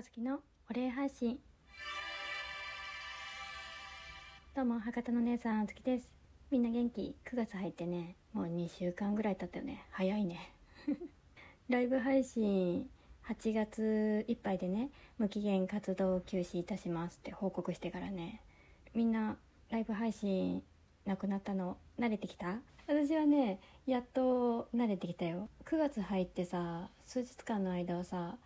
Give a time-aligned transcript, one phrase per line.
[0.00, 0.40] あずきの
[0.70, 1.38] お礼配信。
[4.56, 6.10] どうも博多の姉さんあずきです。
[6.50, 9.84] みんな元気？9月入ってねもう2週間ぐらい経ったよね。
[9.90, 10.54] 早いね。
[11.68, 12.88] ライブ配信
[13.26, 18.40] 8月いっぱいでね無期限活動休止いたしますって報告してからね。
[18.94, 19.36] みんな
[19.68, 20.62] ライブ配信
[21.04, 22.62] なくなったの慣れてきた？
[22.86, 25.50] 私はねやっと慣れてきたよ。
[25.66, 28.38] 9月入ってさ数日間の間はさ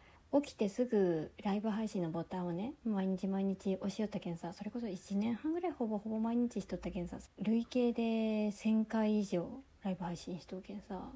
[0.42, 8.02] 起きてすぐライブ配信のボタンをね毎日毎日押しよったけんさそれこそ1年半ぐらいほぼほぼ毎日しとったけんさ累計で
[8.48, 9.48] 1000回以上
[9.84, 11.10] ライブ配信しとけんさも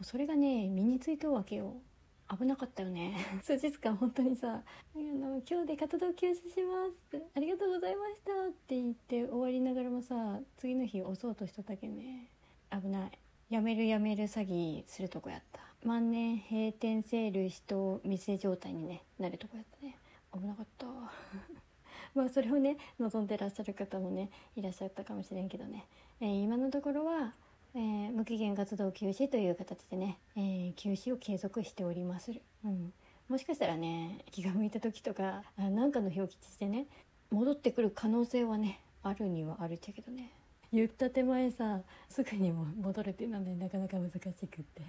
[0.00, 1.74] うそれがね身についとるわけよ。
[2.26, 3.14] 危なかったよね。
[3.42, 4.62] 数日間本当にさ
[4.96, 12.30] 「今日で活動休止します」ありがとうございました」って言って終わりながらもさ次の日押そうとしとったけんね。
[12.70, 13.18] 危ない。
[13.50, 15.60] やめるやめる詐欺するとこやった。
[15.84, 19.96] 万年閉店セール人店状態にねなるとこやったね。
[20.32, 20.86] 危なかった。
[22.14, 25.84] まあそれをね望んでらっしゃる方もねいらっしゃったかもしれんけどね、
[26.20, 27.34] えー、今のところは、
[27.74, 32.92] えー、無期限活動休止という形でね、えー、休止を継続しておりまする、うん、
[33.28, 36.86] もしかしたらね気が向いた時とか何かの表記してね
[37.30, 40.30] 戻ってくる可能性はねあるにはあるっちゃけどね。
[40.72, 44.82] 言った手前さすぐにも戻るっていうのはねなかなか難しくって。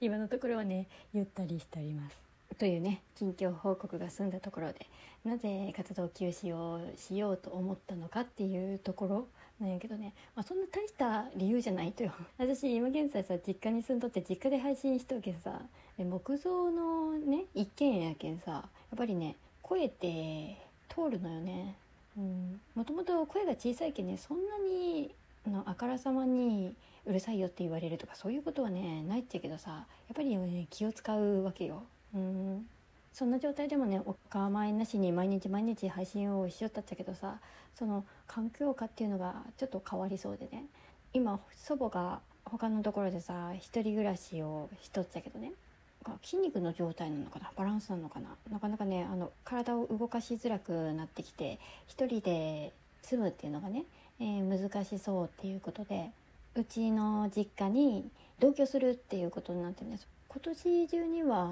[0.00, 2.26] 今のところはねゆったりしております。
[2.58, 4.86] というね近況報告が済んだところで
[5.24, 9.26] なぜ活動休止をしようと思ったのかっていうところ
[9.60, 12.12] なんやけどね、まあ、そんな大した理由じゃないとよ。
[12.38, 15.62] 私今現在さ実家に住んどって実家で配信しとけさ
[15.98, 20.56] 木造のね一軒家やけんさやっぱりね声って
[20.88, 21.74] 通るのよね。
[22.16, 22.60] うん。
[22.74, 25.14] もともと声が小さいけんねそんなに
[25.50, 26.74] のあからさまに
[27.06, 31.82] うるさいよって言われるとかそういうことはねないっちゃけどさやっぱりね気を使うわけよ。
[32.14, 32.66] うん。
[33.12, 37.38] そんな状態でもねお構いなしに毎日毎日配信をしよったっちゃけどさ
[37.74, 40.64] その環境下っていうのがちょっと変わりそうでね。
[41.14, 45.52] 今祖母が他のところでさ一人暮らしをしとっちゃけどね。
[46.22, 47.50] 筋肉の状態なのかな？
[47.56, 48.28] バランスなのかな？
[48.50, 52.72] なかなかねあの体を動かしづらくなってきて一人で
[53.02, 53.84] 住むっていうのがね、
[54.20, 56.10] えー、難しそうっていうことで
[56.54, 60.06] うちの実家に同居するっていうことになってるんです。
[60.28, 61.50] 今年中には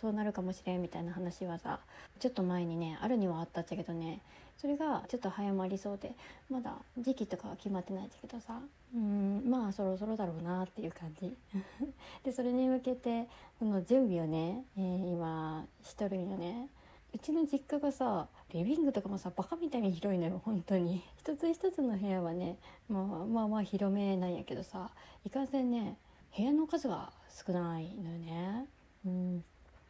[0.00, 1.80] そうなるかもしれんみたいな話はさ
[2.20, 4.20] ちょっと前にねあるにはあったっちゃけどね
[4.56, 6.12] それがちょっと早まりそうで
[6.48, 8.60] まだ時期とかは決まってないっちゃけどさ
[8.94, 11.34] うんまあそろそろだろうなっていう感じ。
[12.22, 13.26] でそれに向けて
[13.58, 16.68] その準備をね、えー、今しとるんよね。
[17.14, 21.02] うちの実家がさリビングとかもさバカみたいに広いのよ本当に。
[21.16, 24.90] 一つ一つの部屋はね、まあ、まあまあ広めなんやけどさ
[25.24, 25.96] いかんせんね
[26.36, 27.12] 部屋の数が
[27.46, 28.66] 少ないのよね。
[29.04, 29.44] うん。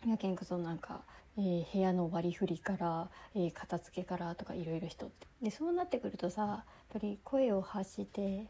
[0.06, 1.02] やけんこそなんか、
[1.36, 5.26] えー、部屋の割り振りから、えー、片付けからとかいろいろしとって。
[5.42, 8.46] でそうなってくるとさやっぱり声を発して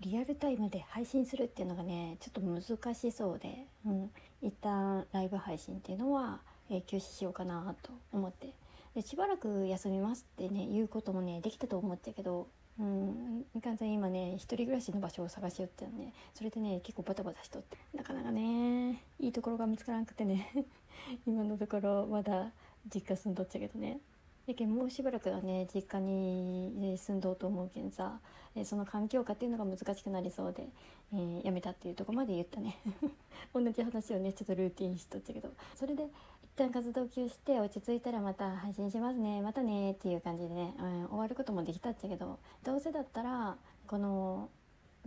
[0.00, 4.10] リアルタイムで配信するっていうのがねちょっと難しそうで、うん、
[4.42, 8.52] 一旦ライブ配信っていうのはえ、休止しようかなと思って。
[8.94, 12.46] でしばらく休みますってね言うこともねできたと思っちゃけど
[12.78, 16.12] うん完全に今ね一人暮らしの場所を探しよってね。
[16.32, 17.76] それでね結構バタバタしとって。
[17.94, 20.48] なかなかねいいところが見つからなくてね。
[21.26, 22.50] 今のところまだ
[22.92, 24.00] 実家住んどっちゃけどね。
[24.46, 28.20] やけんもうしばらくはね実家に住んどうと思うけんさ、
[28.54, 30.66] えその環境下っていうのが難しくなりそうで、
[31.14, 32.76] えー、やめたっていうとこまで言ったね。
[33.54, 35.50] 同じ話をねちょっとルーティンしとっちゃけど。
[35.74, 36.08] それで一
[36.56, 43.56] 旦活動休止して落ち着いたらまた配信しますねまたねっていう感じでね、うん、終わることもできたっちゃけどどうせだったら
[43.88, 44.48] この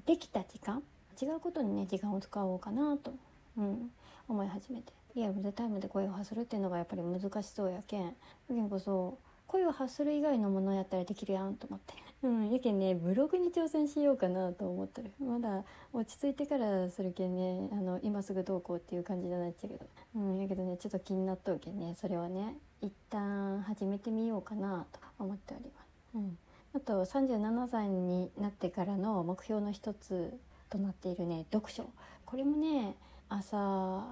[0.05, 0.83] できた時間？
[1.21, 3.13] 違うことにね時間を使おうかなと、
[3.57, 3.91] うん、
[4.27, 4.96] 思い始めて。
[5.17, 8.11] リアルでタイムで声を発するっていうのがやっぱり難しそうやけんや
[8.47, 9.17] けんこそ
[9.47, 11.93] 声を発する以外のものやったらできるやんと思って。
[12.23, 15.11] うん、やけんね、ブログに挑戦しようかなと思ってる。
[15.19, 15.63] まだ
[15.93, 19.85] 落ち着いてからするけんね、あの、今すぐどうこうっていう感じじゃないっちゃけど。
[20.15, 25.87] うん、やけどね、ちょっと気になっとるけんね、それはね、一旦始めてみようかなと思っております。
[26.15, 26.37] うん。
[26.73, 30.37] あと、37歳になってからの目標の一つ
[30.69, 31.85] となっているね、読書。
[32.25, 32.95] これもね、
[33.29, 34.03] 朝、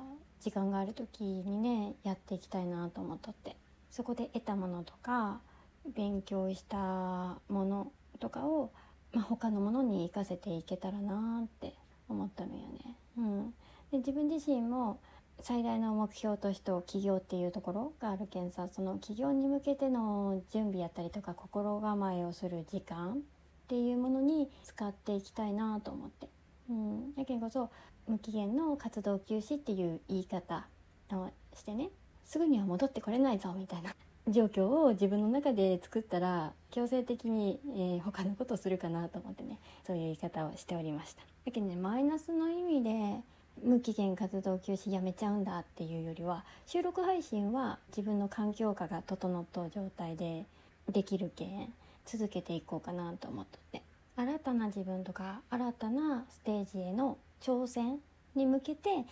[0.45, 3.55] 時間がある時にね、やっていきたいなと思っとって。
[3.89, 5.39] そこで得たものとか
[5.95, 8.71] 勉強したものとかを、
[9.11, 11.73] まあ、他のものに活かせていけたらなって
[12.07, 12.95] 思ったのよね。
[13.17, 13.53] うん、
[13.91, 14.99] で自分自身も
[15.39, 23.17] 最大の目標として起業っていうところがあるけんさその起業に向けての準備やったりとか心構えをする時間っ
[23.67, 26.27] ていうものに使っていきたいなと思って。
[26.69, 27.69] うん、やけんこそ
[28.07, 30.67] 無期限の活動休止っていう言い方
[31.11, 31.89] をしてね
[32.25, 33.95] すぐには戻ってこれないぞみたいな
[34.27, 41.21] 状況を自分の中で作ったら強制的に、えー、他のことをするかなと思ってねそういう言い方をしておりました。
[41.45, 43.21] だけどねマイナスの意味で
[43.63, 50.45] 無期限活動休止やめちゃうんだっていうよりは収録配信は自分の環境下が整った状態で
[50.91, 51.73] できるけん
[52.05, 53.83] 続けていこうかなと思っとって。
[54.17, 57.99] 新たな自分とか新たなステージへの挑戦
[58.35, 59.05] に向けて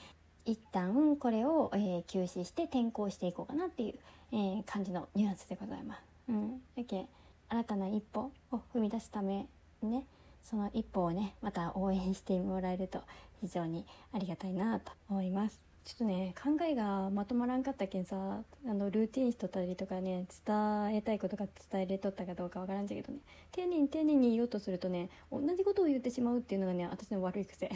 [0.46, 3.94] 一旦これを、えー、休止して転校していこうかなっていう、
[4.32, 6.02] えー、感じのニュアンスでございます。
[6.30, 7.06] うん、だけ
[7.50, 9.48] 新たな一歩を踏み出すため
[9.82, 10.06] にね
[10.42, 13.02] その一歩をねまた応援してもらえると
[13.42, 15.60] 非常にありがたいなと思います。
[15.86, 23.20] ちょっとね考えがまとまらんかったけんさあのルーティンしとったりとかね伝えたいことが伝えれとったかどうかわからんじゃけどね
[23.52, 27.70] 丁寧に丁寧に言おうとするとね同じことを言ってしまうっていうのがね私の悪い癖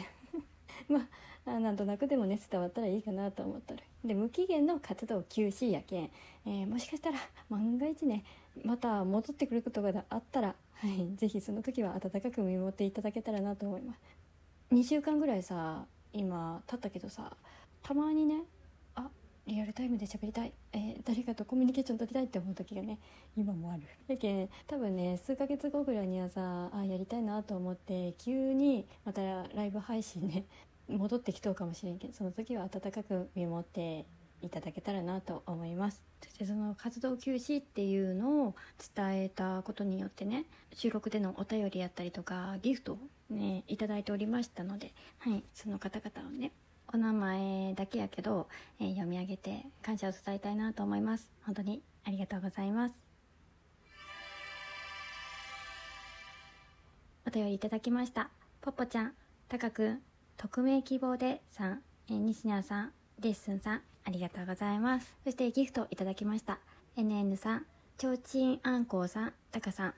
[0.88, 1.08] ま
[1.46, 6.10] あなんとなくでもね伝わったらいいかなと思ったらで無期限の活動休止やけん、
[6.46, 7.18] えー、もしかしたら
[7.48, 8.24] 万が一ね
[8.64, 14.00] また戻ってくることがあったら、はい、ぜひその時は温かく見守っていただけたらなと思います。
[14.72, 17.36] 2週間ぐらいさ今経ったけどさ
[17.82, 18.42] たまにね
[19.48, 22.98] リアルタイムで喋りたい、えー、誰かとコミュニケーション取りたいって思う時がね
[23.34, 23.82] 今もある。
[24.06, 29.22] だけ多分ね数ヶ月後ぐらいにはさあやりたいなと思って急にまた
[29.54, 30.44] ライブ配信ね
[30.86, 34.04] 戻ってきとうかもしれんけどその時は温かく見守って
[34.42, 36.02] いただけたらなと思います。
[36.22, 38.54] そしてその活動休止っていうのを
[38.94, 40.44] 伝えたことによってね
[40.74, 42.98] 収録でのお便りやったりとかギフトを
[43.30, 46.52] ねいただいておりましたので、はい、その方々をね
[46.92, 48.48] お名前だけやけど、
[48.80, 51.30] えー、読み上げて感謝を伝えたいなと思います。
[51.44, 52.94] 本当にありがとうございます。
[57.26, 58.30] お便りいただきました。
[58.62, 59.12] ポッポちゃん
[59.48, 60.02] たかくん
[60.38, 65.14] 匿名希望でさん、えー、西野さんレッスンさんありがとうございます。
[65.24, 66.58] そしてギフトいただきました。
[66.96, 67.66] NN さん
[67.98, 69.94] ちょうちんあんこうさんたかさん本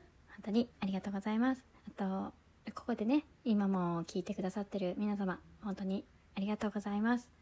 [0.46, 1.62] 当にありがとうございます。
[1.86, 2.32] あと
[2.74, 6.04] ここでね今も聞いてくださってる皆様本当に
[6.36, 7.40] ありがとうございます。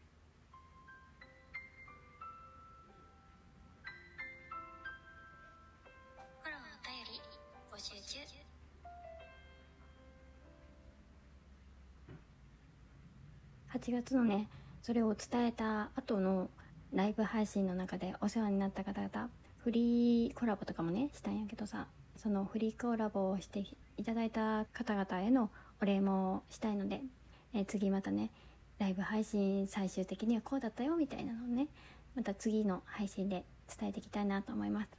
[13.79, 14.49] 8月のね
[14.81, 16.49] それを伝えた後の
[16.93, 21.87] ライブ配信の中でお世話になった方々フリーコラボとかもねしたんやけどさ
[22.17, 23.63] そのフリーコラボをして
[23.97, 25.49] いただいた方々への
[25.81, 26.99] お礼もしたいので、
[27.53, 28.31] え次またね
[28.79, 31.67] ライブ配信最終的にはこうだったよみたいなのをね
[32.15, 33.43] また次の配信で
[33.79, 34.89] 伝えていきたいなと思います。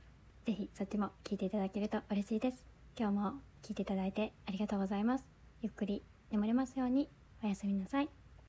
[0.47, 2.63] 是非そっちも聞いていただけると嬉しいです。
[2.99, 3.33] 今日も
[3.63, 5.27] 聞いていただいてありがとうございます。
[5.63, 7.09] ゆっくり眠れますように。
[7.43, 8.20] おやすみなさい。